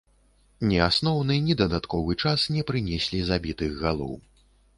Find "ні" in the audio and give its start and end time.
0.69-0.77, 1.47-1.55